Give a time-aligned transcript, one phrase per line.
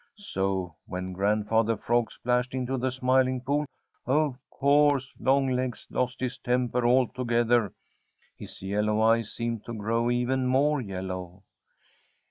[0.17, 3.67] So when Grandfather Frog splashed into the Smiling Pool,
[4.07, 7.71] of course Longlegs lost his temper altogether.
[8.35, 11.43] His yellow eyes seemed to grow even more yellow.